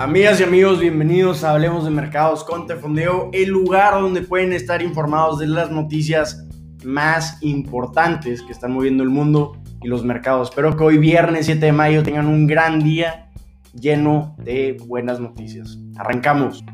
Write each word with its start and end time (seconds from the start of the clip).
Amigas 0.00 0.40
y 0.40 0.44
amigos, 0.44 0.80
bienvenidos 0.80 1.44
a 1.44 1.50
Hablemos 1.50 1.84
de 1.84 1.90
Mercados 1.90 2.42
con 2.42 2.66
Tefondeo, 2.66 3.28
el 3.34 3.50
lugar 3.50 4.00
donde 4.00 4.22
pueden 4.22 4.54
estar 4.54 4.80
informados 4.80 5.38
de 5.38 5.46
las 5.46 5.70
noticias 5.70 6.46
más 6.84 7.36
importantes 7.42 8.40
que 8.40 8.52
están 8.52 8.72
moviendo 8.72 9.02
el 9.02 9.10
mundo 9.10 9.60
y 9.82 9.88
los 9.88 10.02
mercados. 10.02 10.48
Espero 10.48 10.74
que 10.74 10.84
hoy 10.84 10.96
viernes 10.96 11.46
7 11.46 11.66
de 11.66 11.72
mayo 11.72 12.02
tengan 12.02 12.28
un 12.28 12.46
gran 12.46 12.82
día 12.82 13.30
lleno 13.78 14.34
de 14.38 14.78
buenas 14.86 15.20
noticias. 15.20 15.78
Arrancamos. 15.96 16.64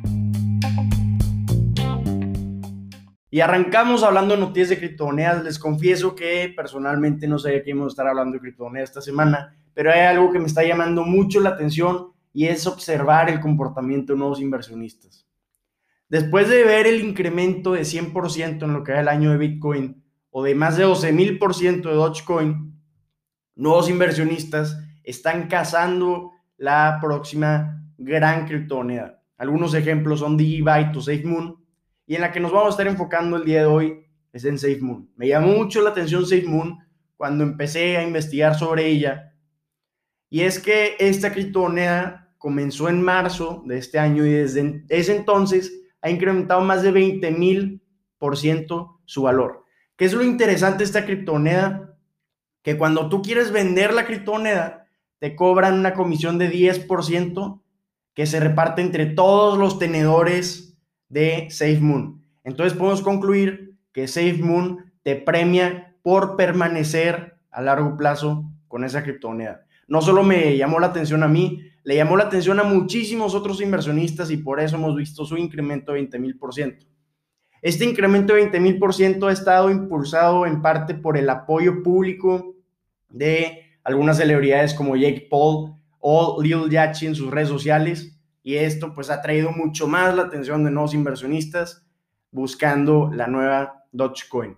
Y 3.31 3.41
arrancamos 3.41 4.03
hablando 4.03 4.35
de 4.35 4.41
noticias 4.41 4.69
de 4.69 4.79
criptomonedas. 4.79 5.43
Les 5.43 5.59
confieso 5.59 6.15
que 6.15 6.53
personalmente 6.55 7.27
no 7.27 7.39
sabía 7.39 7.63
que 7.63 7.71
íbamos 7.71 7.91
a 7.91 7.95
estar 7.95 8.07
hablando 8.07 8.35
de 8.35 8.41
criptomonedas 8.41 8.91
esta 8.91 9.03
semana, 9.03 9.57
pero 9.75 9.93
hay 9.93 10.01
algo 10.01 10.30
que 10.30 10.39
me 10.39 10.47
está 10.47 10.62
llamando 10.62 11.05
mucho 11.05 11.41
la 11.41 11.51
atención 11.51 12.12
y 12.33 12.47
es 12.47 12.67
observar 12.67 13.29
el 13.29 13.41
comportamiento 13.41 14.12
de 14.12 14.19
nuevos 14.19 14.41
inversionistas. 14.41 15.27
Después 16.09 16.48
de 16.48 16.62
ver 16.62 16.87
el 16.87 17.05
incremento 17.05 17.73
de 17.73 17.81
100% 17.81 18.62
en 18.62 18.73
lo 18.73 18.84
que 18.84 18.93
era 18.93 19.01
el 19.01 19.09
año 19.09 19.33
de 19.33 19.39
Bitcoin 19.39 20.05
o 20.31 20.45
de 20.45 20.55
más 20.55 20.77
de 20.77 20.87
12.000% 20.87 21.83
de 21.83 21.95
Dogecoin, 21.95 22.81
nuevos 23.56 23.91
inversionistas 23.91 24.79
están 25.03 25.48
cazando 25.48 26.33
la 26.59 26.98
próxima 27.01 27.83
gran 27.98 28.47
criptomoneda. 28.47 29.23
Algunos 29.37 29.75
ejemplos 29.75 30.20
son 30.20 30.37
Digibyte 30.37 30.97
o 30.97 31.01
SafeMoon 31.01 31.66
y 32.06 32.15
en 32.15 32.20
la 32.20 32.33
que 32.33 32.41
nos 32.41 32.52
vamos 32.52 32.69
a 32.69 32.70
estar 32.70 32.87
enfocando 32.87 33.37
el 33.37 33.45
día 33.45 33.60
de 33.60 33.66
hoy 33.66 34.06
es 34.33 34.45
en 34.45 34.59
SafeMoon. 34.59 35.10
Me 35.16 35.28
llamó 35.28 35.48
mucho 35.48 35.83
la 35.83 35.91
atención 35.91 36.24
SafeMoon 36.24 36.78
cuando 37.16 37.45
empecé 37.45 37.97
a 37.97 38.02
investigar 38.02 38.55
sobre 38.55 38.87
ella 38.87 39.34
y 40.28 40.42
es 40.42 40.59
que 40.59 40.97
esta 40.98 41.33
criptomoneda 41.33 42.34
comenzó 42.39 42.89
en 42.89 43.03
marzo 43.03 43.62
de 43.66 43.78
este 43.78 43.98
año 43.98 44.27
y 44.27 44.31
desde 44.31 44.84
ese 44.89 45.16
entonces 45.16 45.83
ha 46.03 46.11
incrementado 46.11 46.61
más 46.61 46.83
de 46.83 46.92
20 46.92 47.31
mil 47.33 47.83
por 48.19 48.36
ciento 48.36 49.00
su 49.05 49.22
valor. 49.22 49.64
¿Qué 49.97 50.05
es 50.05 50.12
lo 50.12 50.22
interesante 50.22 50.78
de 50.78 50.84
esta 50.84 51.05
criptomoneda? 51.05 51.97
Que 52.62 52.77
cuando 52.77 53.09
tú 53.09 53.22
quieres 53.22 53.50
vender 53.50 53.94
la 53.94 54.05
criptomoneda, 54.05 54.86
te 55.19 55.34
cobran 55.34 55.78
una 55.78 55.94
comisión 55.94 56.38
de 56.38 56.50
10% 56.50 57.62
que 58.12 58.27
se 58.27 58.41
reparte 58.41 58.83
entre 58.83 59.06
todos 59.06 59.59
los 59.59 59.78
tenedores 59.78 60.66
de 61.09 61.49
SafeMoon. 61.51 62.23
Entonces 62.45 62.77
podemos 62.77 63.03
concluir 63.03 63.75
que 63.93 64.09
SafeMoon 64.09 64.93
te 65.03 65.17
premia 65.17 65.95
por 66.03 66.37
permanecer 66.37 67.37
a 67.51 67.62
largo 67.62 67.97
plazo 67.97 68.45
con 68.69 68.85
esa 68.85 69.03
criptomoneda. 69.03 69.65
No 69.89 70.03
solo 70.03 70.23
me 70.23 70.57
llamó 70.57 70.81
la 70.81 70.89
atención 70.89 71.23
a 71.23 71.29
mí, 71.29 71.62
le 71.84 71.97
llamó 71.97 72.17
la 72.17 72.25
atención 72.25 72.59
a 72.59 72.65
muchísimos 72.65 73.34
otros 73.34 73.61
inversionistas 73.61 74.31
y 74.31 74.37
por 74.39 74.61
eso 74.61 74.77
hemos 74.77 74.97
visto 74.97 75.25
su 75.25 75.37
incremento 75.37 75.93
de 75.93 76.01
20 76.01 76.19
mil 76.19 76.37
por 76.37 76.53
ciento. 76.53 76.87
Este 77.62 77.84
incremento 77.84 78.34
de 78.34 78.41
20 78.41 78.61
mil 78.61 78.79
por 78.79 78.95
ciento 78.95 79.29
ha 79.29 79.33
estado 79.33 79.71
impulsado 79.71 80.47
en 80.47 80.61
parte 80.62 80.95
por 80.95 81.17
el 81.17 81.31
apoyo 81.31 81.83
público 81.83 82.57
de 83.09 83.62
algunas 83.84 84.17
celebridades 84.17 84.75
como 84.75 84.97
Jake 84.97 85.29
Paul 85.31 85.75
o 86.01 86.43
Lil 86.43 86.69
Yachty 86.69 87.07
en 87.07 87.15
sus 87.15 87.31
redes 87.31 87.49
sociales 87.49 88.16
y 88.47 88.58
esto 88.58 88.94
pues 88.94 89.11
ha 89.11 89.20
traído 89.20 89.50
mucho 89.50 89.89
más 89.89 90.14
la 90.14 90.22
atención 90.22 90.62
de 90.62 90.70
nuevos 90.70 90.94
inversionistas 90.94 91.84
buscando 92.30 93.11
la 93.12 93.27
nueva 93.27 93.83
Dogecoin. 93.91 94.56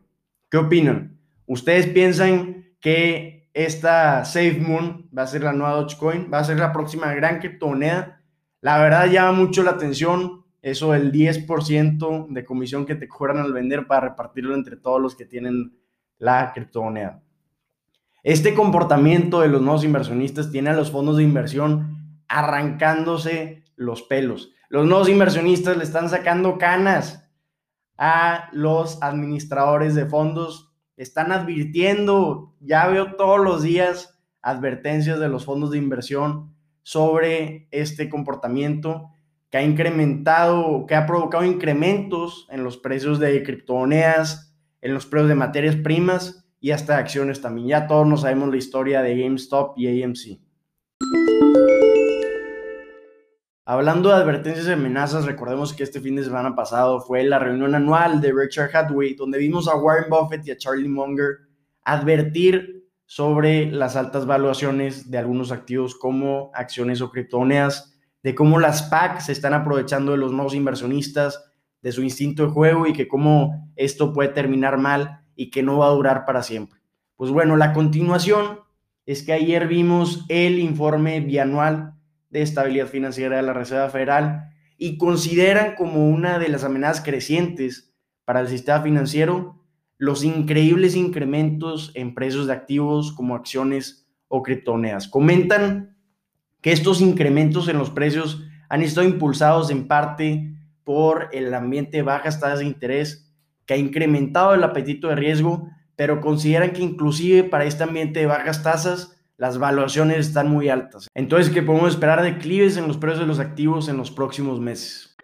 ¿Qué 0.50 0.58
opinan? 0.58 1.18
¿Ustedes 1.46 1.86
piensan 1.86 2.66
que 2.80 3.48
esta 3.54 4.26
SafeMoon 4.26 5.08
va 5.16 5.22
a 5.22 5.26
ser 5.26 5.42
la 5.42 5.54
nueva 5.54 5.76
Dogecoin, 5.76 6.28
va 6.30 6.40
a 6.40 6.44
ser 6.44 6.58
la 6.58 6.70
próxima 6.70 7.14
gran 7.14 7.38
criptomoneda. 7.38 8.20
La 8.60 8.76
verdad 8.76 9.10
llama 9.10 9.32
mucho 9.32 9.62
la 9.62 9.70
atención 9.70 10.44
eso 10.60 10.92
del 10.92 11.10
10% 11.10 12.26
de 12.28 12.44
comisión 12.44 12.84
que 12.84 12.94
te 12.94 13.08
cobran 13.08 13.38
al 13.38 13.54
vender 13.54 13.86
para 13.86 14.10
repartirlo 14.10 14.54
entre 14.54 14.76
todos 14.76 15.00
los 15.00 15.16
que 15.16 15.24
tienen 15.24 15.78
la 16.18 16.52
criptomoneda. 16.52 17.22
Este 18.22 18.52
comportamiento 18.52 19.40
de 19.40 19.48
los 19.48 19.62
nuevos 19.62 19.82
inversionistas 19.82 20.50
tiene 20.50 20.68
a 20.68 20.74
los 20.74 20.90
fondos 20.90 21.16
de 21.16 21.22
inversión 21.22 22.18
arrancándose 22.28 23.64
los 23.78 24.02
pelos. 24.02 24.52
Los 24.68 24.84
nuevos 24.86 25.08
inversionistas 25.08 25.78
le 25.78 25.84
están 25.84 26.10
sacando 26.10 26.58
canas 26.58 27.24
a 27.96 28.50
los 28.52 29.02
administradores 29.02 29.94
de 29.94 30.04
fondos 30.06 30.68
están 30.98 31.30
advirtiendo, 31.30 32.54
ya 32.60 32.88
veo 32.88 33.14
todos 33.14 33.40
los 33.40 33.62
días 33.62 34.20
advertencias 34.42 35.18
de 35.20 35.28
los 35.28 35.44
fondos 35.44 35.70
de 35.70 35.78
inversión 35.78 36.54
sobre 36.82 37.68
este 37.70 38.10
comportamiento 38.10 39.10
que 39.48 39.58
ha 39.58 39.62
incrementado, 39.62 40.86
que 40.86 40.96
ha 40.96 41.06
provocado 41.06 41.44
incrementos 41.44 42.46
en 42.50 42.64
los 42.64 42.76
precios 42.76 43.18
de 43.20 43.42
criptomonedas, 43.42 44.56
en 44.80 44.92
los 44.92 45.06
precios 45.06 45.28
de 45.28 45.34
materias 45.36 45.76
primas 45.76 46.44
y 46.60 46.72
hasta 46.72 46.98
acciones 46.98 47.40
también. 47.40 47.68
Ya 47.68 47.86
todos 47.86 48.06
nos 48.06 48.22
sabemos 48.22 48.50
la 48.50 48.56
historia 48.56 49.00
de 49.00 49.22
GameStop 49.22 49.78
y 49.78 50.02
AMC. 50.02 50.40
Hablando 53.70 54.08
de 54.08 54.14
advertencias 54.14 54.66
y 54.66 54.72
amenazas, 54.72 55.26
recordemos 55.26 55.74
que 55.74 55.82
este 55.82 56.00
fin 56.00 56.16
de 56.16 56.24
semana 56.24 56.54
pasado 56.54 57.00
fue 57.02 57.22
la 57.22 57.38
reunión 57.38 57.74
anual 57.74 58.18
de 58.18 58.32
Richard 58.32 58.74
Hathaway, 58.74 59.12
donde 59.12 59.38
vimos 59.38 59.68
a 59.68 59.76
Warren 59.76 60.08
Buffett 60.08 60.46
y 60.46 60.52
a 60.52 60.56
Charlie 60.56 60.88
Munger 60.88 61.40
advertir 61.84 62.88
sobre 63.04 63.70
las 63.70 63.94
altas 63.94 64.24
valuaciones 64.24 65.10
de 65.10 65.18
algunos 65.18 65.52
activos 65.52 65.94
como 65.94 66.50
acciones 66.54 67.02
o 67.02 67.10
criptomonedas, 67.10 67.94
de 68.22 68.34
cómo 68.34 68.58
las 68.58 68.84
PAC 68.84 69.20
se 69.20 69.32
están 69.32 69.52
aprovechando 69.52 70.12
de 70.12 70.18
los 70.18 70.32
nuevos 70.32 70.54
inversionistas, 70.54 71.52
de 71.82 71.92
su 71.92 72.02
instinto 72.02 72.44
de 72.44 72.52
juego 72.52 72.86
y 72.86 72.94
que 72.94 73.06
cómo 73.06 73.70
esto 73.76 74.14
puede 74.14 74.30
terminar 74.30 74.78
mal 74.78 75.26
y 75.36 75.50
que 75.50 75.62
no 75.62 75.76
va 75.76 75.88
a 75.88 75.92
durar 75.92 76.24
para 76.24 76.42
siempre. 76.42 76.80
Pues 77.16 77.30
bueno, 77.30 77.54
la 77.54 77.74
continuación 77.74 78.60
es 79.04 79.22
que 79.22 79.34
ayer 79.34 79.68
vimos 79.68 80.24
el 80.30 80.58
informe 80.58 81.20
bianual 81.20 81.97
de 82.30 82.42
estabilidad 82.42 82.86
financiera 82.86 83.36
de 83.36 83.42
la 83.42 83.52
Reserva 83.52 83.90
Federal 83.90 84.50
y 84.76 84.96
consideran 84.98 85.74
como 85.74 86.08
una 86.08 86.38
de 86.38 86.48
las 86.48 86.64
amenazas 86.64 87.04
crecientes 87.04 87.94
para 88.24 88.40
el 88.40 88.48
sistema 88.48 88.80
financiero 88.82 89.58
los 89.98 90.22
increíbles 90.22 90.94
incrementos 90.94 91.90
en 91.94 92.14
precios 92.14 92.46
de 92.46 92.52
activos 92.52 93.12
como 93.12 93.34
acciones 93.34 94.08
o 94.28 94.42
criptomonedas. 94.42 95.08
Comentan 95.08 95.96
que 96.60 96.72
estos 96.72 97.00
incrementos 97.00 97.68
en 97.68 97.78
los 97.78 97.90
precios 97.90 98.44
han 98.68 98.82
estado 98.82 99.06
impulsados 99.06 99.70
en 99.70 99.88
parte 99.88 100.54
por 100.84 101.28
el 101.32 101.52
ambiente 101.52 101.98
de 101.98 102.02
bajas 102.02 102.38
tasas 102.38 102.60
de 102.60 102.66
interés 102.66 103.34
que 103.66 103.74
ha 103.74 103.76
incrementado 103.76 104.54
el 104.54 104.64
apetito 104.64 105.08
de 105.08 105.16
riesgo, 105.16 105.68
pero 105.96 106.20
consideran 106.20 106.72
que 106.72 106.82
inclusive 106.82 107.44
para 107.44 107.64
este 107.64 107.82
ambiente 107.82 108.20
de 108.20 108.26
bajas 108.26 108.62
tasas 108.62 109.17
las 109.38 109.56
valuaciones 109.58 110.18
están 110.18 110.50
muy 110.50 110.68
altas. 110.68 111.08
Entonces, 111.14 111.54
¿qué 111.54 111.62
podemos 111.62 111.90
esperar 111.90 112.22
declives 112.22 112.76
en 112.76 112.88
los 112.88 112.96
precios 112.96 113.20
de 113.20 113.26
los 113.26 113.38
activos 113.38 113.88
en 113.88 113.96
los 113.96 114.10
próximos 114.10 114.60
meses? 114.60 115.16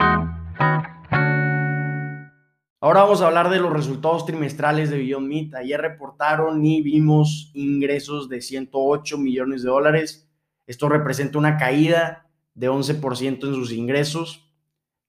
Ahora 2.81 3.03
vamos 3.03 3.23
a 3.23 3.27
hablar 3.27 3.51
de 3.51 3.59
los 3.59 3.73
resultados 3.73 4.25
trimestrales 4.25 4.91
de 4.91 4.99
Beyond 4.99 5.27
Meat. 5.27 5.55
Ayer 5.57 5.81
reportaron 5.81 6.65
y 6.65 6.81
vimos 6.81 7.51
ingresos 7.55 8.29
de 8.29 8.41
108 8.41 9.19
millones 9.19 9.63
de 9.63 9.71
dólares. 9.71 10.31
Esto 10.67 10.89
representa 10.89 11.39
una 11.39 11.57
caída 11.57 12.29
de 12.55 12.71
11% 12.71 13.49
en 13.49 13.55
sus 13.55 13.73
ingresos. 13.73 14.49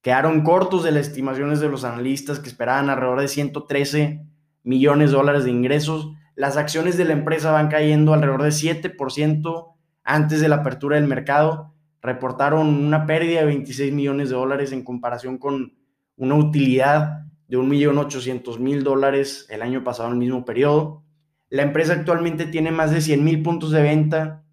Quedaron 0.02 0.42
cortos 0.42 0.84
de 0.84 0.92
las 0.92 1.10
estimaciones 1.10 1.60
de 1.60 1.70
los 1.70 1.84
analistas 1.84 2.40
que 2.40 2.50
esperaban 2.50 2.90
alrededor 2.90 3.22
de 3.22 3.28
113 3.28 4.26
millones 4.64 5.12
de 5.12 5.18
dólares 5.18 5.44
de 5.44 5.52
ingresos 5.52 6.12
las 6.36 6.58
acciones 6.58 6.98
de 6.98 7.06
la 7.06 7.14
empresa 7.14 7.52
van 7.52 7.70
cayendo 7.70 8.14
alrededor 8.14 8.44
de 8.44 8.50
7% 8.50 9.74
antes 10.04 10.42
de 10.42 10.50
la 10.50 10.58
apertura 10.58 10.98
del 10.98 11.08
mercado. 11.08 11.74
Reportaron 12.02 12.68
una 12.68 13.06
pérdida 13.06 13.40
de 13.40 13.46
26 13.48 13.94
millones 13.94 14.30
de 14.30 14.36
dólares 14.36 14.72
en 14.72 14.84
comparación 14.84 15.38
con 15.38 15.74
una 16.18 16.36
utilidad 16.36 17.26
de 17.48 17.58
1.800.000 17.58 18.84
dólares 18.84 19.48
el 19.50 19.62
año 19.62 19.84
pasado 19.84 20.10
en 20.10 20.16
el 20.16 20.20
mismo 20.20 20.46
periodo. 20.46 21.04
La 21.50 21.62
empresa 21.62 21.94
actualmente 21.94 22.46
tiene 22.46 22.72
más 22.72 22.92
de 22.92 22.98
100.000 22.98 23.44
puntos 23.44 23.72
de 23.72 23.82
venta 23.82 24.44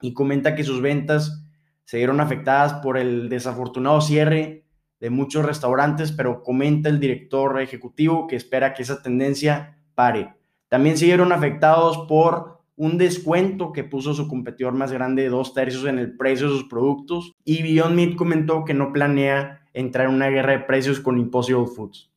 y 0.00 0.12
comenta 0.12 0.54
que 0.54 0.64
sus 0.64 0.82
ventas 0.82 1.44
se 1.84 1.96
vieron 1.96 2.20
afectadas 2.20 2.74
por 2.74 2.98
el 2.98 3.28
desafortunado 3.28 4.00
cierre 4.00 4.66
de 5.00 5.10
muchos 5.10 5.44
restaurantes, 5.44 6.12
pero 6.12 6.42
comenta 6.42 6.88
el 6.88 7.00
director 7.00 7.60
ejecutivo 7.60 8.26
que 8.26 8.36
espera 8.36 8.74
que 8.74 8.82
esa 8.82 9.02
tendencia 9.02 9.78
pare. 9.94 10.39
También 10.70 10.96
siguieron 10.96 11.32
afectados 11.32 12.06
por 12.08 12.60
un 12.76 12.96
descuento 12.96 13.72
que 13.72 13.84
puso 13.84 14.14
su 14.14 14.28
competidor 14.28 14.72
más 14.72 14.92
grande 14.92 15.24
de 15.24 15.28
dos 15.28 15.52
tercios 15.52 15.84
en 15.84 15.98
el 15.98 16.16
precio 16.16 16.46
de 16.46 16.54
sus 16.54 16.68
productos. 16.68 17.32
Y 17.44 17.62
Beyond 17.62 17.94
Meat 17.94 18.16
comentó 18.16 18.64
que 18.64 18.72
no 18.72 18.92
planea 18.92 19.66
entrar 19.74 20.08
en 20.08 20.14
una 20.14 20.28
guerra 20.28 20.52
de 20.52 20.60
precios 20.60 21.00
con 21.00 21.18
Impossible 21.18 21.66
Foods. 21.66 22.12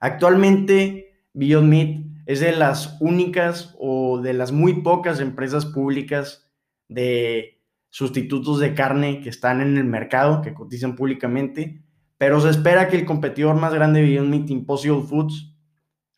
Actualmente, 0.00 1.24
Beyond 1.32 1.68
Meat 1.68 2.06
es 2.26 2.40
de 2.40 2.52
las 2.52 2.98
únicas 3.00 3.76
o 3.78 4.20
de 4.20 4.34
las 4.34 4.50
muy 4.50 4.82
pocas 4.82 5.20
empresas 5.20 5.64
públicas 5.64 6.50
de 6.88 7.62
sustitutos 7.88 8.58
de 8.58 8.74
carne 8.74 9.20
que 9.20 9.28
están 9.28 9.60
en 9.60 9.76
el 9.76 9.84
mercado, 9.84 10.42
que 10.42 10.54
cotizan 10.54 10.96
públicamente, 10.96 11.84
pero 12.18 12.40
se 12.40 12.50
espera 12.50 12.88
que 12.88 12.96
el 12.96 13.06
competidor 13.06 13.54
más 13.54 13.72
grande 13.72 14.00
de 14.00 14.06
Beyond 14.06 14.28
Meat, 14.28 14.50
Impossible 14.50 15.02
Foods, 15.02 15.49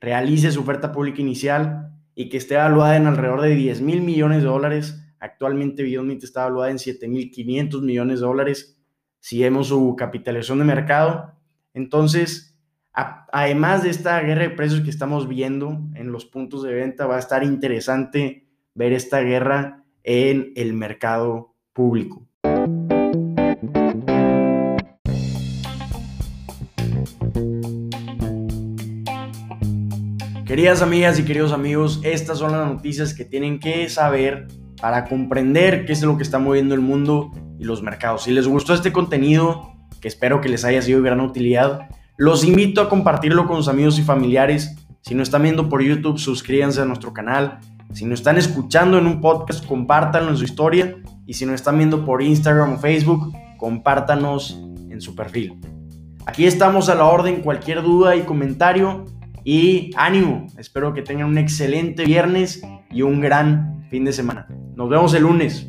realice 0.02 0.50
su 0.50 0.60
oferta 0.60 0.92
pública 0.92 1.22
inicial 1.22 1.92
y 2.14 2.28
que 2.28 2.36
esté 2.36 2.54
evaluada 2.54 2.96
en 2.96 3.06
alrededor 3.06 3.40
de 3.40 3.54
10 3.54 3.80
mil 3.80 4.02
millones 4.02 4.42
de 4.42 4.48
dólares. 4.48 5.00
Actualmente 5.20 5.84
Beyond 5.84 6.08
Meat 6.08 6.24
está 6.24 6.42
evaluada 6.42 6.72
en 6.72 6.80
7 6.80 7.08
mil 7.08 7.30
500 7.30 7.82
millones 7.82 8.20
de 8.20 8.26
dólares 8.26 8.78
si 9.20 9.40
vemos 9.40 9.68
su 9.68 9.94
capitalización 9.96 10.58
de 10.58 10.64
mercado. 10.64 11.32
Entonces, 11.72 12.58
además 12.92 13.84
de 13.84 13.90
esta 13.90 14.20
guerra 14.20 14.42
de 14.42 14.50
precios 14.50 14.80
que 14.80 14.90
estamos 14.90 15.28
viendo 15.28 15.80
en 15.94 16.10
los 16.10 16.26
puntos 16.26 16.64
de 16.64 16.74
venta, 16.74 17.06
va 17.06 17.16
a 17.16 17.20
estar 17.20 17.44
interesante 17.44 18.48
ver 18.74 18.92
esta 18.92 19.20
guerra 19.20 19.84
en 20.02 20.52
el 20.56 20.74
mercado 20.74 21.54
público. 21.72 22.26
Queridas 30.52 30.82
amigas 30.82 31.18
y 31.18 31.22
queridos 31.22 31.50
amigos, 31.50 31.98
estas 32.02 32.36
son 32.36 32.52
las 32.52 32.68
noticias 32.70 33.14
que 33.14 33.24
tienen 33.24 33.58
que 33.58 33.88
saber 33.88 34.48
para 34.82 35.06
comprender 35.06 35.86
qué 35.86 35.94
es 35.94 36.02
lo 36.02 36.18
que 36.18 36.22
está 36.22 36.38
moviendo 36.38 36.74
el 36.74 36.82
mundo 36.82 37.30
y 37.58 37.64
los 37.64 37.82
mercados. 37.82 38.24
Si 38.24 38.32
les 38.32 38.46
gustó 38.46 38.74
este 38.74 38.92
contenido, 38.92 39.72
que 40.02 40.08
espero 40.08 40.42
que 40.42 40.50
les 40.50 40.66
haya 40.66 40.82
sido 40.82 41.00
de 41.00 41.06
gran 41.06 41.20
utilidad, 41.20 41.88
los 42.18 42.44
invito 42.44 42.82
a 42.82 42.90
compartirlo 42.90 43.46
con 43.46 43.56
sus 43.56 43.68
amigos 43.68 43.98
y 43.98 44.02
familiares. 44.02 44.76
Si 45.00 45.14
no 45.14 45.22
están 45.22 45.42
viendo 45.42 45.70
por 45.70 45.80
YouTube, 45.82 46.18
suscríbanse 46.18 46.82
a 46.82 46.84
nuestro 46.84 47.14
canal. 47.14 47.58
Si 47.94 48.04
no 48.04 48.12
están 48.12 48.36
escuchando 48.36 48.98
en 48.98 49.06
un 49.06 49.22
podcast, 49.22 49.64
compártanlo 49.64 50.32
en 50.32 50.36
su 50.36 50.44
historia. 50.44 50.96
Y 51.26 51.32
si 51.32 51.46
no 51.46 51.54
están 51.54 51.78
viendo 51.78 52.04
por 52.04 52.20
Instagram 52.20 52.74
o 52.74 52.78
Facebook, 52.78 53.32
compártanos 53.56 54.60
en 54.90 55.00
su 55.00 55.16
perfil. 55.16 55.58
Aquí 56.26 56.44
estamos 56.44 56.90
a 56.90 56.94
la 56.94 57.06
orden, 57.06 57.40
cualquier 57.40 57.82
duda 57.82 58.16
y 58.16 58.20
comentario 58.24 59.06
y 59.44 59.90
ánimo, 59.96 60.46
espero 60.58 60.94
que 60.94 61.02
tengan 61.02 61.28
un 61.28 61.38
excelente 61.38 62.04
viernes 62.04 62.62
y 62.90 63.02
un 63.02 63.20
gran 63.20 63.86
fin 63.90 64.04
de 64.04 64.12
semana. 64.12 64.46
Nos 64.74 64.88
vemos 64.88 65.14
el 65.14 65.22
lunes. 65.22 65.68